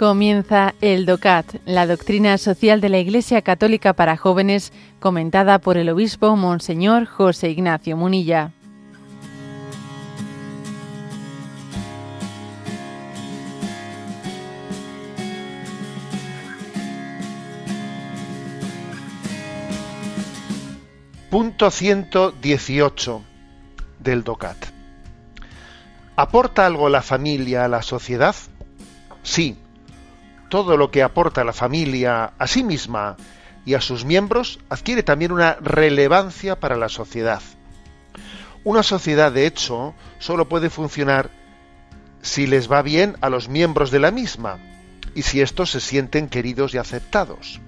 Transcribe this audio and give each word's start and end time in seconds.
Comienza 0.00 0.74
el 0.80 1.04
DOCAT, 1.04 1.56
la 1.66 1.86
doctrina 1.86 2.38
social 2.38 2.80
de 2.80 2.88
la 2.88 2.96
Iglesia 2.96 3.42
Católica 3.42 3.92
para 3.92 4.16
jóvenes, 4.16 4.72
comentada 4.98 5.58
por 5.58 5.76
el 5.76 5.90
obispo 5.90 6.36
Monseñor 6.36 7.04
José 7.04 7.50
Ignacio 7.50 7.98
Munilla. 7.98 8.50
Punto 21.28 21.70
118 21.70 23.22
del 23.98 24.24
DOCAT. 24.24 24.56
¿Aporta 26.16 26.64
algo 26.64 26.88
la 26.88 27.02
familia 27.02 27.66
a 27.66 27.68
la 27.68 27.82
sociedad? 27.82 28.34
Sí, 29.22 29.58
todo 30.50 30.76
lo 30.76 30.90
que 30.90 31.02
aporta 31.02 31.44
la 31.44 31.54
familia 31.54 32.34
a 32.38 32.46
sí 32.46 32.62
misma 32.62 33.16
y 33.64 33.74
a 33.74 33.80
sus 33.80 34.04
miembros 34.04 34.58
adquiere 34.68 35.02
también 35.02 35.32
una 35.32 35.54
relevancia 35.54 36.58
para 36.58 36.76
la 36.76 36.90
sociedad. 36.90 37.40
Una 38.64 38.82
sociedad, 38.82 39.32
de 39.32 39.46
hecho, 39.46 39.94
solo 40.18 40.48
puede 40.48 40.68
funcionar 40.68 41.30
si 42.20 42.46
les 42.46 42.70
va 42.70 42.82
bien 42.82 43.16
a 43.22 43.30
los 43.30 43.48
miembros 43.48 43.90
de 43.90 44.00
la 44.00 44.10
misma 44.10 44.58
y 45.14 45.22
si 45.22 45.40
estos 45.40 45.70
se 45.70 45.80
sienten 45.80 46.28
queridos 46.28 46.74
y 46.74 46.78
aceptados. 46.78 47.60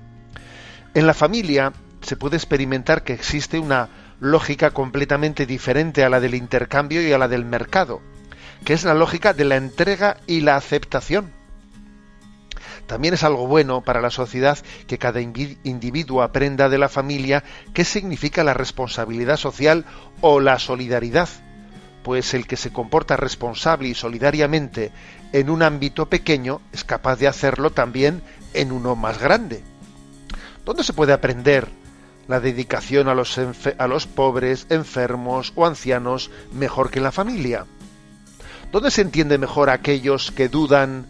En 0.93 1.07
la 1.07 1.15
familia 1.15 1.73
se 2.03 2.17
puede 2.17 2.37
experimentar 2.37 3.05
que 3.05 3.15
existe 3.15 3.59
una 3.59 3.89
lógica 4.21 4.71
completamente 4.71 5.47
diferente 5.47 6.05
a 6.05 6.11
la 6.11 6.21
del 6.21 6.35
intercambio 6.35 7.07
y 7.07 7.13
a 7.13 7.19
la 7.19 7.29
del 7.29 7.45
mercado, 7.45 8.03
que 8.65 8.73
es 8.73 8.85
la 8.85 8.95
lógica 8.95 9.33
de 9.33 9.45
la 9.45 9.57
entrega 9.57 10.19
y 10.27 10.41
la 10.41 10.57
aceptación. 10.57 11.42
También 12.93 13.15
es 13.15 13.25
algo 13.25 13.47
bueno 13.47 13.81
para 13.81 14.03
la 14.03 14.11
sociedad 14.11 14.59
que 14.87 14.99
cada 14.99 15.23
individuo 15.23 16.21
aprenda 16.21 16.69
de 16.69 16.77
la 16.77 16.91
familia 16.91 17.43
qué 17.73 17.87
significa 17.87 18.45
la 18.45 18.53
responsabilidad 18.53 19.39
social 19.39 19.87
o 20.21 20.41
la 20.41 20.59
solidaridad, 20.59 21.31
pues 22.03 22.35
el 22.35 22.47
que 22.47 22.59
se 22.59 22.71
comporta 22.71 23.17
responsable 23.17 23.89
y 23.89 23.95
solidariamente 23.95 24.93
en 25.33 25.49
un 25.49 25.63
ámbito 25.63 26.05
pequeño 26.05 26.61
es 26.71 26.85
capaz 26.85 27.17
de 27.17 27.29
hacerlo 27.29 27.71
también 27.71 28.23
en 28.53 28.73
uno 28.73 28.95
más 28.95 29.19
grande. 29.19 29.65
¿Dónde 30.67 30.85
se 30.85 30.93
puede 30.93 31.15
aprender 31.15 31.69
la 32.29 32.41
dedicación 32.41 33.09
a 33.09 33.15
los, 33.15 33.41
a 33.79 33.87
los 33.87 34.07
pobres, 34.07 34.67
enfermos 34.69 35.55
o 35.57 35.65
ancianos 35.65 36.31
mejor 36.53 36.91
que 36.91 36.99
en 36.99 37.05
la 37.05 37.13
familia? 37.13 37.65
¿Dónde 38.71 38.91
se 38.91 39.01
entiende 39.01 39.39
mejor 39.39 39.71
a 39.71 39.73
aquellos 39.73 40.31
que 40.31 40.51
dudan, 40.51 41.07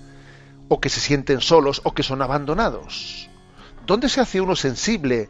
o 0.72 0.80
que 0.80 0.88
se 0.88 1.00
sienten 1.00 1.42
solos 1.42 1.82
o 1.84 1.92
que 1.92 2.02
son 2.02 2.22
abandonados? 2.22 3.28
¿Dónde 3.86 4.08
se 4.08 4.22
hace 4.22 4.40
uno 4.40 4.56
sensible 4.56 5.28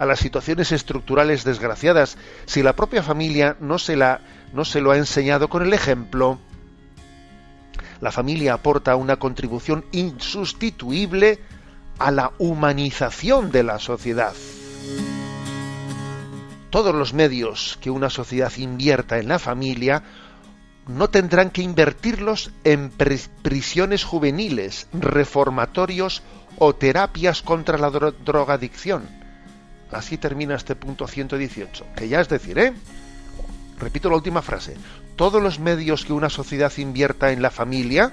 a 0.00 0.04
las 0.04 0.18
situaciones 0.18 0.72
estructurales 0.72 1.44
desgraciadas 1.44 2.18
si 2.44 2.60
la 2.64 2.74
propia 2.74 3.00
familia 3.00 3.56
no 3.60 3.78
se, 3.78 3.94
la, 3.94 4.20
no 4.52 4.64
se 4.64 4.80
lo 4.80 4.90
ha 4.90 4.96
enseñado 4.96 5.48
con 5.48 5.62
el 5.62 5.74
ejemplo? 5.74 6.40
La 8.00 8.10
familia 8.10 8.54
aporta 8.54 8.96
una 8.96 9.16
contribución 9.16 9.84
insustituible 9.92 11.38
a 12.00 12.10
la 12.10 12.32
humanización 12.38 13.52
de 13.52 13.62
la 13.62 13.78
sociedad. 13.78 14.34
Todos 16.70 16.96
los 16.96 17.14
medios 17.14 17.78
que 17.80 17.90
una 17.90 18.10
sociedad 18.10 18.52
invierta 18.56 19.18
en 19.18 19.28
la 19.28 19.38
familia 19.38 20.02
no 20.86 21.10
tendrán 21.10 21.50
que 21.50 21.62
invertirlos 21.62 22.50
en 22.64 22.90
prisiones 22.90 24.04
juveniles, 24.04 24.88
reformatorios 24.92 26.22
o 26.58 26.74
terapias 26.74 27.42
contra 27.42 27.78
la 27.78 27.90
drogadicción. 27.90 29.08
Así 29.92 30.18
termina 30.18 30.54
este 30.54 30.76
punto 30.76 31.06
118, 31.06 31.86
que 31.96 32.08
ya 32.08 32.20
es 32.20 32.28
decir, 32.28 32.58
¿eh? 32.58 32.72
Repito 33.78 34.08
la 34.08 34.16
última 34.16 34.42
frase. 34.42 34.76
Todos 35.16 35.42
los 35.42 35.58
medios 35.58 36.04
que 36.04 36.12
una 36.12 36.30
sociedad 36.30 36.72
invierta 36.76 37.32
en 37.32 37.42
la 37.42 37.50
familia 37.50 38.12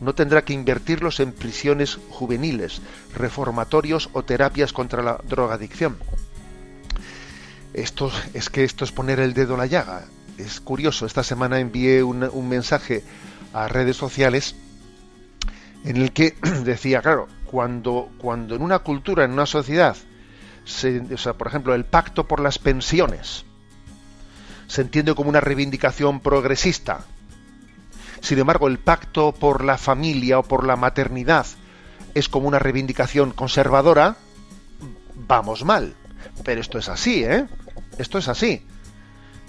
no 0.00 0.14
tendrá 0.14 0.42
que 0.42 0.52
invertirlos 0.52 1.20
en 1.20 1.32
prisiones 1.32 1.98
juveniles, 2.10 2.80
reformatorios 3.14 4.08
o 4.12 4.22
terapias 4.22 4.72
contra 4.72 5.02
la 5.02 5.20
drogadicción. 5.28 5.96
Esto 7.74 8.10
es 8.34 8.48
que 8.48 8.64
esto 8.64 8.84
es 8.84 8.92
poner 8.92 9.20
el 9.20 9.34
dedo 9.34 9.54
en 9.54 9.60
la 9.60 9.66
llaga 9.66 10.06
es 10.38 10.60
curioso, 10.60 11.06
esta 11.06 11.22
semana 11.22 11.58
envié 11.60 12.02
un, 12.02 12.48
mensaje 12.48 13.04
a 13.52 13.68
redes 13.68 13.96
sociales 13.96 14.54
en 15.84 15.96
el 15.96 16.12
que 16.12 16.36
decía, 16.64 17.02
claro, 17.02 17.28
cuando, 17.44 18.10
cuando 18.18 18.54
en 18.54 18.62
una 18.62 18.78
cultura, 18.80 19.24
en 19.24 19.32
una 19.32 19.46
sociedad, 19.46 19.96
se, 20.64 21.00
o 21.12 21.18
sea, 21.18 21.34
por 21.34 21.48
ejemplo, 21.48 21.74
el 21.74 21.84
pacto 21.84 22.26
por 22.26 22.40
las 22.40 22.58
pensiones 22.58 23.44
se 24.66 24.82
entiende 24.82 25.14
como 25.14 25.30
una 25.30 25.40
reivindicación 25.40 26.20
progresista, 26.20 27.04
sin 28.20 28.38
embargo, 28.38 28.68
el 28.68 28.78
pacto 28.78 29.32
por 29.32 29.64
la 29.64 29.78
familia 29.78 30.38
o 30.38 30.42
por 30.42 30.66
la 30.66 30.76
maternidad 30.76 31.46
es 32.14 32.28
como 32.28 32.48
una 32.48 32.58
reivindicación 32.58 33.32
conservadora, 33.32 34.16
vamos 35.14 35.64
mal. 35.64 35.94
Pero 36.44 36.60
esto 36.60 36.78
es 36.78 36.88
así, 36.88 37.24
¿eh? 37.24 37.46
Esto 37.98 38.18
es 38.18 38.28
así. 38.28 38.64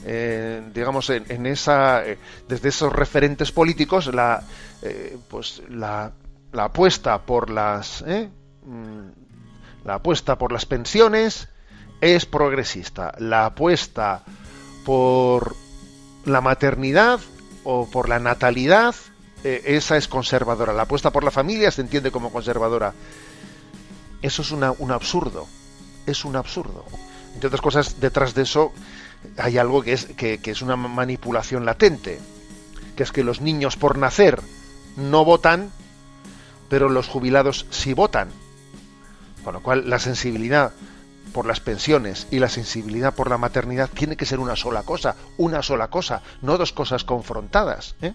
Eh, 0.05 0.61
digamos, 0.73 1.09
en, 1.09 1.45
esa, 1.45 2.05
eh, 2.05 2.17
desde 2.47 2.69
esos 2.69 2.91
referentes 2.93 3.51
políticos, 3.51 4.13
la, 4.13 4.43
eh, 4.81 5.17
pues 5.27 5.61
la, 5.69 6.11
la, 6.51 6.63
apuesta 6.65 7.21
por 7.21 7.49
las, 7.49 8.03
mm, 8.03 9.85
la 9.85 9.95
apuesta 9.95 10.37
por 10.37 10.51
las 10.51 10.65
pensiones 10.65 11.49
es 12.01 12.25
progresista. 12.25 13.13
La 13.17 13.47
apuesta 13.47 14.23
por 14.85 15.55
la 16.25 16.41
maternidad 16.41 17.19
o 17.63 17.89
por 17.89 18.07
la 18.07 18.19
natalidad, 18.19 18.95
esa 19.43 19.97
es 19.97 20.07
conservadora. 20.07 20.73
La 20.73 20.83
apuesta 20.83 21.11
por 21.11 21.23
la 21.23 21.31
familia 21.31 21.71
se 21.71 21.81
entiende 21.81 22.11
como 22.11 22.31
conservadora. 22.31 22.93
Eso 24.21 24.41
es 24.41 24.51
una, 24.51 24.71
un 24.71 24.91
absurdo. 24.91 25.47
Es 26.05 26.25
un 26.25 26.35
absurdo. 26.35 26.85
Entre 27.33 27.47
otras 27.47 27.61
cosas, 27.61 27.99
detrás 27.99 28.33
de 28.33 28.43
eso 28.43 28.73
hay 29.37 29.57
algo 29.57 29.81
que 29.81 29.93
es, 29.93 30.05
que, 30.05 30.39
es 30.43 30.61
una 30.61 30.75
manipulación 30.75 31.65
latente, 31.65 32.19
que 32.95 33.03
es 33.03 33.11
que 33.11 33.23
los 33.23 33.41
niños 33.41 33.77
por 33.77 33.97
nacer 33.97 34.41
no 34.97 35.25
votan, 35.25 35.71
pero 36.69 36.89
los 36.89 37.07
jubilados 37.07 37.65
sí 37.69 37.93
votan. 37.93 38.29
Con 39.43 39.53
lo 39.53 39.61
cual 39.61 39.89
la 39.89 39.99
sensibilidad 39.99 40.73
por 41.33 41.45
las 41.45 41.59
pensiones 41.59 42.27
y 42.31 42.39
la 42.39 42.49
sensibilidad 42.49 43.13
por 43.13 43.29
la 43.29 43.37
maternidad 43.37 43.89
tiene 43.89 44.17
que 44.17 44.25
ser 44.25 44.39
una 44.39 44.55
sola 44.55 44.83
cosa, 44.83 45.15
una 45.37 45.61
sola 45.61 45.89
cosa, 45.89 46.21
no 46.41 46.57
dos 46.57 46.73
cosas 46.73 47.03
confrontadas. 47.03 47.95
¿eh? 48.01 48.13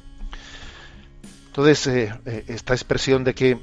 Entonces, 1.46 1.86
eh, 1.86 2.12
eh, 2.26 2.44
esta 2.48 2.74
expresión 2.74 3.24
de 3.24 3.34
que, 3.34 3.58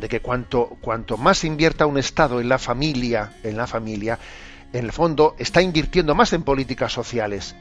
de 0.00 0.08
que 0.08 0.20
cuanto, 0.20 0.78
cuanto 0.80 1.16
más 1.16 1.44
invierta 1.44 1.86
un 1.86 1.98
Estado 1.98 2.40
en 2.40 2.48
la 2.48 2.58
familia, 2.58 3.34
en 3.42 3.56
la 3.56 3.66
familia, 3.66 4.18
en 4.72 4.84
el 4.84 4.92
fondo, 4.92 5.34
está 5.38 5.62
invirtiendo 5.62 6.14
más 6.14 6.32
en 6.32 6.42
políticas 6.42 6.92
sociales. 6.92 7.54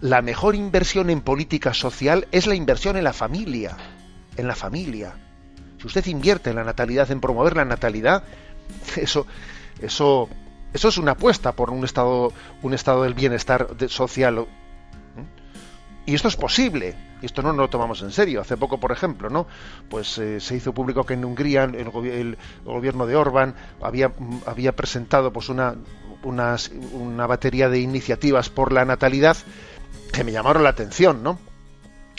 La 0.00 0.22
mejor 0.22 0.54
inversión 0.54 1.10
en 1.10 1.20
política 1.20 1.74
social 1.74 2.28
es 2.30 2.46
la 2.46 2.54
inversión 2.54 2.96
en 2.96 3.04
la 3.04 3.12
familia. 3.12 3.76
En 4.36 4.46
la 4.46 4.54
familia. 4.54 5.14
Si 5.78 5.86
usted 5.86 6.06
invierte 6.06 6.50
en 6.50 6.56
la 6.56 6.64
natalidad, 6.64 7.10
en 7.10 7.20
promover 7.20 7.56
la 7.56 7.64
natalidad, 7.64 8.22
eso, 8.96 9.26
eso, 9.80 10.28
eso 10.72 10.88
es 10.88 10.98
una 10.98 11.12
apuesta 11.12 11.52
por 11.52 11.70
un 11.70 11.84
estado, 11.84 12.32
un 12.62 12.74
estado 12.74 13.02
del 13.04 13.14
bienestar 13.14 13.68
social. 13.88 14.46
Y 16.06 16.14
esto 16.14 16.28
es 16.28 16.36
posible. 16.36 16.94
Y 17.20 17.26
esto 17.26 17.42
no, 17.42 17.52
lo 17.52 17.68
tomamos 17.68 18.00
en 18.02 18.12
serio. 18.12 18.40
Hace 18.40 18.56
poco, 18.56 18.78
por 18.78 18.92
ejemplo, 18.92 19.28
¿no? 19.28 19.46
Pues 19.88 20.18
eh, 20.18 20.40
se 20.40 20.56
hizo 20.56 20.72
público 20.72 21.04
que 21.04 21.14
en 21.14 21.24
Hungría 21.24 21.64
el, 21.64 21.74
el, 21.74 22.38
gobierno 22.64 23.06
de 23.06 23.16
Orbán 23.16 23.54
había, 23.82 24.12
había 24.46 24.76
presentado 24.76 25.32
pues 25.32 25.48
una 25.48 25.74
una 26.22 27.26
batería 27.26 27.68
de 27.68 27.80
iniciativas 27.80 28.50
por 28.50 28.72
la 28.72 28.84
natalidad 28.84 29.36
que 30.12 30.24
me 30.24 30.32
llamaron 30.32 30.62
la 30.62 30.70
atención, 30.70 31.22
¿no? 31.22 31.38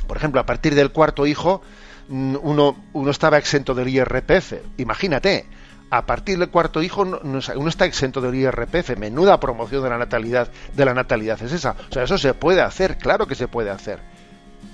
Por 0.07 0.17
ejemplo, 0.17 0.41
a 0.41 0.45
partir 0.45 0.75
del 0.75 0.91
cuarto 0.91 1.27
hijo, 1.27 1.61
mm, 2.07 2.37
uno, 2.41 2.83
uno 2.93 3.11
estaba 3.11 3.37
exento 3.37 3.73
del 3.73 3.89
IRPF. 3.89 4.53
Imagínate, 4.77 5.45
a 5.91 6.05
partir 6.05 6.37
del 6.39 6.49
cuarto 6.49 6.81
hijo 6.81 7.01
uno 7.01 7.69
está 7.69 7.85
exento 7.85 8.21
del 8.21 8.35
IRPF. 8.35 8.97
Menuda 8.97 9.39
promoción 9.39 9.83
de 9.83 9.89
la 9.89 9.97
natalidad, 9.97 10.49
de 10.75 10.85
la 10.85 10.93
natalidad 10.93 11.41
es 11.43 11.51
esa. 11.51 11.75
O 11.89 11.93
sea, 11.93 12.03
eso 12.03 12.17
se 12.17 12.33
puede 12.33 12.61
hacer, 12.61 12.97
claro 12.97 13.27
que 13.27 13.35
se 13.35 13.47
puede 13.47 13.69
hacer. 13.69 13.99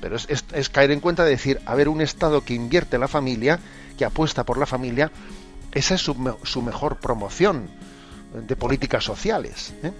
Pero 0.01 0.15
es, 0.15 0.69
caer 0.69 0.91
en 0.91 0.99
cuenta 0.99 1.23
de 1.23 1.31
decir, 1.31 1.61
a 1.65 1.75
ver, 1.75 1.89
un 1.89 2.01
Estado 2.01 2.41
que 2.41 2.53
invierte 2.53 2.95
en 2.95 3.01
la 3.01 3.07
familia, 3.07 3.59
que 3.97 4.05
apuesta 4.05 4.43
por 4.43 4.57
la 4.57 4.65
familia, 4.65 5.11
esa 5.71 5.95
es 5.95 6.01
su, 6.01 6.37
su 6.43 6.61
mejor 6.61 6.97
promoción 6.97 7.69
de 8.41 8.55
políticas 8.55 9.03
sociales. 9.03 9.73
¿eh? 9.83 9.91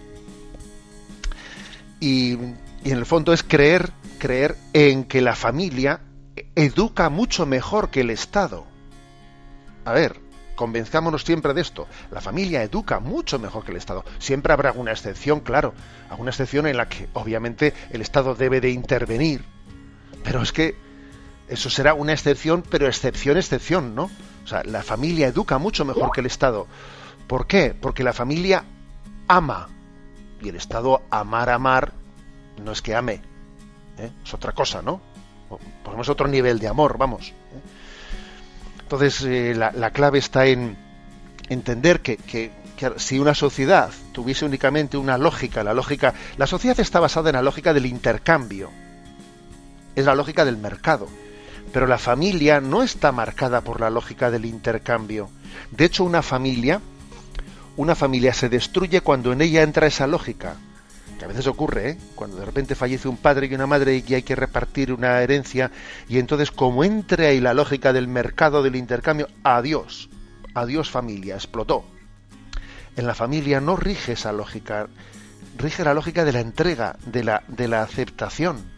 Y, 2.00 2.34
y, 2.84 2.92
en 2.92 2.98
el 2.98 3.06
fondo 3.06 3.34
es 3.34 3.44
creer, 3.44 3.92
creer 4.20 4.56
en 4.74 5.06
que 5.06 5.22
la 5.22 5.36
familia 5.36 6.02
educa 6.56 7.10
mucho 7.10 7.46
mejor 7.46 7.90
que 7.90 8.02
el 8.02 8.10
Estado. 8.10 8.66
a 9.86 9.94
ver, 9.94 10.20
convenzcámonos 10.56 11.24
siempre 11.24 11.54
de 11.54 11.62
esto. 11.62 11.88
La 12.12 12.22
familia 12.22 12.64
educa 12.64 13.00
mucho 13.00 13.40
mejor 13.40 13.64
que 13.64 13.72
el 13.72 13.78
Estado. 13.78 14.04
Siempre 14.20 14.54
habrá 14.54 14.70
alguna 14.70 14.92
excepción, 14.92 15.42
claro, 15.42 15.74
alguna 16.10 16.32
excepción 16.32 16.66
en 16.68 16.78
la 16.78 16.88
que 16.88 17.08
obviamente 17.14 17.74
el 17.92 18.02
Estado 18.02 18.36
debe 18.36 18.62
de 18.62 18.72
intervenir. 18.72 19.44
Pero 20.24 20.42
es 20.42 20.52
que 20.52 20.76
eso 21.48 21.70
será 21.70 21.94
una 21.94 22.14
excepción, 22.14 22.64
pero 22.68 22.88
excepción, 22.88 23.38
excepción, 23.38 23.94
¿no? 23.96 24.10
O 24.44 24.48
sea, 24.48 24.64
la 24.64 24.82
familia 24.82 25.28
educa 25.28 25.58
mucho 25.58 25.86
mejor 25.86 26.12
que 26.12 26.22
el 26.22 26.28
Estado. 26.28 26.68
¿Por 27.28 27.48
qué? 27.48 27.76
Porque 27.80 28.04
la 28.04 28.14
familia 28.14 28.64
ama. 29.28 29.70
Y 30.42 30.50
el 30.50 30.56
Estado 30.56 31.02
amar, 31.10 31.50
amar, 31.50 31.94
no 32.64 32.72
es 32.72 32.82
que 32.82 32.96
ame. 32.96 33.22
¿eh? 33.98 34.12
Es 34.24 34.34
otra 34.34 34.52
cosa, 34.52 34.82
¿no? 34.82 35.02
Ponemos 35.84 36.10
otro 36.10 36.28
nivel 36.28 36.60
de 36.60 36.68
amor, 36.68 36.98
vamos. 36.98 37.30
¿eh? 37.30 37.34
Entonces, 38.82 39.24
eh, 39.24 39.56
la, 39.56 39.92
clave 39.92 40.20
está 40.20 40.46
en 40.46 40.78
entender 41.50 42.02
que, 42.02 42.52
si 42.98 43.20
una 43.20 43.34
sociedad 43.34 43.90
tuviese 44.12 44.46
únicamente 44.46 44.98
una 44.98 45.18
lógica, 45.18 45.64
la 45.64 45.74
lógica, 45.74 46.14
la 46.38 46.46
sociedad 46.46 46.80
está 46.80 47.00
basada 47.00 47.30
en 47.30 47.36
la 47.36 47.42
lógica 47.42 47.74
del 47.74 47.88
intercambio, 47.88 48.70
es 49.96 50.06
la 50.06 50.14
lógica 50.14 50.46
del 50.46 50.58
mercado, 50.58 51.08
pero 51.74 51.88
la 51.88 51.98
familia 51.98 52.62
no 52.62 52.84
está 52.84 53.12
marcada 53.12 53.62
por 53.62 53.82
la 53.82 53.90
lógica 53.90 54.30
del 54.30 54.46
intercambio. 54.46 55.30
De 55.72 55.86
hecho, 55.86 56.04
una 56.04 56.22
familia, 56.22 56.80
una 57.78 57.96
familia 57.96 58.34
se 58.34 58.50
destruye 58.50 59.02
cuando 59.02 59.34
en 59.34 59.42
ella 59.42 59.64
entra 59.64 59.88
esa 59.88 60.08
lógica 60.08 60.56
que 61.18 61.26
a 61.26 61.28
veces 61.28 61.48
ocurre, 61.48 61.92
¿eh? 61.92 61.98
cuando 62.16 62.38
de 62.38 62.46
repente 62.46 62.76
fallece 62.76 63.08
un 63.08 63.18
padre 63.18 63.48
y 63.48 63.56
una 63.56 63.68
madre 63.68 64.04
y 64.06 64.14
hay 64.14 64.24
que 64.24 64.36
repartir 64.36 64.92
una 64.92 65.22
herencia, 65.22 65.72
y 66.10 66.20
entonces 66.20 66.52
como 66.52 66.84
entre 66.84 67.28
ahí 67.28 67.40
la 67.40 67.54
lógica 67.54 67.94
del 67.94 68.08
mercado 68.08 68.64
del 68.64 68.76
intercambio, 68.76 69.28
adiós, 69.44 70.10
adiós 70.54 70.90
familia, 70.90 71.36
explotó. 71.36 71.86
En 72.98 73.08
la 73.08 73.16
familia 73.16 73.62
no 73.62 73.76
rige 73.76 74.14
esa 74.14 74.32
lógica, 74.32 74.88
rige 75.58 75.84
la 75.84 75.94
lógica 75.94 76.26
de 76.26 76.34
la 76.34 76.42
entrega, 76.42 76.98
de 77.06 77.24
la, 77.24 77.44
de 77.48 77.68
la 77.68 77.82
aceptación. 77.82 78.74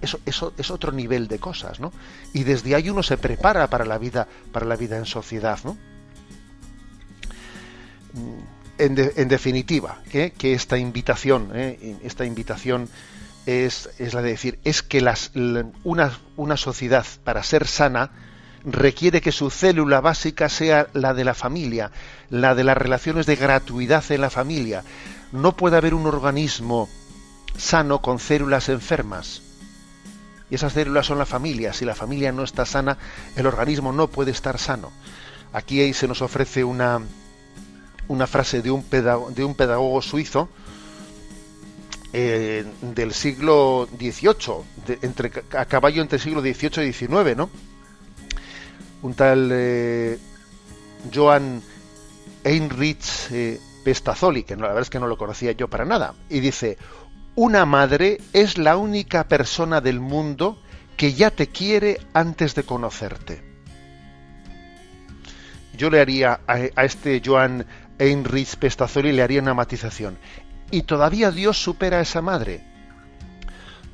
Eso, 0.00 0.20
eso 0.26 0.52
es 0.56 0.70
otro 0.70 0.92
nivel 0.92 1.28
de 1.28 1.38
cosas, 1.38 1.80
¿no? 1.80 1.92
Y 2.32 2.44
desde 2.44 2.74
ahí 2.74 2.88
uno 2.88 3.02
se 3.02 3.18
prepara 3.18 3.68
para 3.68 3.84
la 3.84 3.98
vida, 3.98 4.26
para 4.52 4.64
la 4.66 4.76
vida 4.76 4.96
en 4.96 5.06
sociedad, 5.06 5.58
¿no? 5.64 5.76
En, 8.78 9.28
definitiva, 9.28 10.00
que 10.10 10.32
esta 10.40 10.78
invitación, 10.78 11.50
¿eh? 11.54 11.98
esta 12.02 12.24
invitación 12.24 12.88
es, 13.46 13.88
la 14.12 14.22
de 14.22 14.30
decir, 14.30 14.58
es 14.64 14.82
que 14.82 15.00
las, 15.00 15.30
una, 15.84 16.18
una 16.36 16.56
sociedad 16.56 17.06
para 17.24 17.42
ser 17.42 17.66
sana 17.66 18.10
requiere 18.64 19.20
que 19.20 19.32
su 19.32 19.50
célula 19.50 20.00
básica 20.00 20.48
sea 20.48 20.88
la 20.92 21.14
de 21.14 21.24
la 21.24 21.34
familia, 21.34 21.92
la 22.28 22.54
de 22.56 22.64
las 22.64 22.76
relaciones 22.76 23.26
de 23.26 23.36
gratuidad 23.36 24.04
en 24.10 24.20
la 24.20 24.30
familia. 24.30 24.82
No 25.32 25.56
puede 25.56 25.76
haber 25.76 25.94
un 25.94 26.06
organismo 26.06 26.88
sano 27.56 28.02
con 28.02 28.18
células 28.18 28.68
enfermas. 28.68 29.42
Y 30.50 30.56
esas 30.56 30.72
células 30.72 31.06
son 31.06 31.18
la 31.18 31.26
familia. 31.26 31.72
Si 31.72 31.84
la 31.84 31.94
familia 31.94 32.32
no 32.32 32.42
está 32.42 32.66
sana, 32.66 32.98
el 33.36 33.46
organismo 33.46 33.92
no 33.92 34.08
puede 34.08 34.32
estar 34.32 34.58
sano. 34.58 34.90
Aquí 35.52 35.92
se 35.94 36.08
nos 36.08 36.22
ofrece 36.22 36.64
una, 36.64 37.00
una 38.08 38.26
frase 38.26 38.62
de 38.62 38.70
un 38.70 38.82
pedagogo, 38.82 39.30
de 39.30 39.44
un 39.44 39.54
pedagogo 39.54 40.00
suizo 40.02 40.48
eh, 42.12 42.64
del 42.80 43.12
siglo 43.12 43.88
XVIII, 43.98 45.30
a 45.58 45.64
caballo 45.66 46.00
entre 46.00 46.16
el 46.16 46.22
siglo 46.22 46.40
XVIII 46.40 46.88
y 46.88 46.92
XIX, 46.92 47.36
¿no? 47.36 47.50
Un 49.02 49.12
tal 49.14 49.50
eh, 49.52 50.18
Joan 51.12 51.60
Heinrich 52.42 53.30
eh, 53.32 53.60
Pestazoli, 53.84 54.44
que 54.44 54.56
no, 54.56 54.62
la 54.62 54.68
verdad 54.68 54.82
es 54.82 54.90
que 54.90 54.98
no 54.98 55.08
lo 55.08 55.18
conocía 55.18 55.52
yo 55.52 55.68
para 55.68 55.84
nada, 55.84 56.14
y 56.30 56.40
dice, 56.40 56.78
una 57.34 57.66
madre 57.66 58.18
es 58.32 58.56
la 58.56 58.76
única 58.76 59.28
persona 59.28 59.80
del 59.80 60.00
mundo 60.00 60.62
que 60.96 61.12
ya 61.12 61.30
te 61.30 61.48
quiere 61.48 62.00
antes 62.14 62.54
de 62.54 62.62
conocerte. 62.62 63.42
Yo 65.76 65.90
le 65.90 66.00
haría 66.00 66.40
a, 66.46 66.54
a 66.74 66.84
este 66.84 67.20
Joan 67.22 67.66
Heinrich 67.98 68.56
Pestazoli 68.56 69.12
le 69.12 69.22
haría 69.22 69.40
una 69.40 69.54
matización. 69.54 70.18
Y 70.70 70.82
todavía 70.82 71.30
Dios 71.30 71.62
supera 71.62 71.98
a 71.98 72.02
esa 72.02 72.22
madre, 72.22 72.60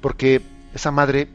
porque 0.00 0.43
esa 0.75 0.90
madre 0.90 1.28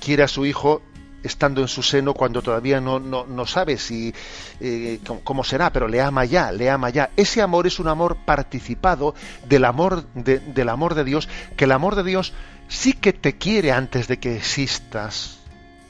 quiere 0.00 0.24
a 0.24 0.28
su 0.28 0.44
hijo 0.44 0.82
estando 1.22 1.60
en 1.60 1.68
su 1.68 1.82
seno 1.82 2.14
cuando 2.14 2.42
todavía 2.42 2.80
no, 2.80 2.98
no, 2.98 3.46
sabe 3.46 3.78
si 3.78 4.12
eh, 4.60 4.98
cómo 5.22 5.44
será, 5.44 5.72
pero 5.72 5.86
le 5.86 6.00
ama 6.00 6.24
ya, 6.24 6.50
le 6.50 6.68
ama 6.68 6.90
ya. 6.90 7.10
Ese 7.16 7.42
amor 7.42 7.66
es 7.68 7.78
un 7.78 7.86
amor 7.86 8.16
participado 8.24 9.14
del 9.48 9.64
amor 9.64 10.04
de, 10.14 10.40
del 10.40 10.68
amor 10.68 10.94
de 10.94 11.04
Dios, 11.04 11.28
que 11.56 11.64
el 11.64 11.72
amor 11.72 11.94
de 11.94 12.02
Dios 12.02 12.32
sí 12.66 12.92
que 12.92 13.12
te 13.12 13.36
quiere 13.38 13.70
antes 13.70 14.08
de 14.08 14.18
que 14.18 14.36
existas 14.36 15.41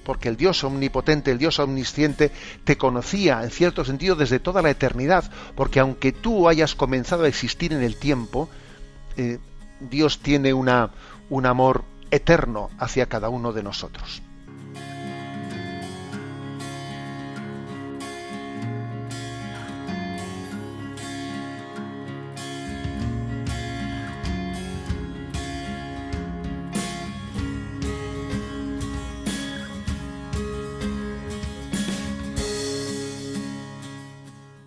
porque 0.05 0.29
el 0.29 0.37
Dios 0.37 0.65
omnipotente, 0.65 1.31
el 1.31 1.39
Dios 1.39 1.59
omnisciente, 1.59 2.31
te 2.65 2.77
conocía 2.77 3.43
en 3.43 3.51
cierto 3.51 3.85
sentido 3.85 4.17
desde 4.17 4.41
toda 4.41 4.63
la 4.63 4.71
eternidad, 4.71 5.31
porque 5.55 5.81
aunque 5.81 6.13
tú 6.13 6.49
hayas 6.49 6.75
comenzado 6.75 7.25
a 7.25 7.29
existir 7.29 7.73
en 7.73 7.83
el 7.83 7.97
tiempo, 7.97 8.49
eh, 9.17 9.39
Dios 9.81 10.21
tiene 10.21 10.53
una, 10.53 10.91
un 11.31 11.47
amor 11.47 11.85
eterno 12.11 12.71
hacia 12.79 13.07
cada 13.07 13.29
uno 13.29 13.53
de 13.53 13.63
nosotros. 13.63 14.23